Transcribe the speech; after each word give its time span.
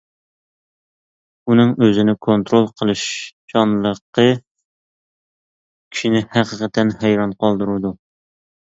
ئۇنىڭ 1.51 1.73
ئۆزىنى 1.87 2.15
كونترول 2.27 2.65
قىلىشچانلىقى 2.81 4.27
كىشىنى 4.41 6.27
ھەقىقەتەن 6.39 6.97
ھەيران 7.05 7.43
قالدۇرىدۇ. 7.45 7.99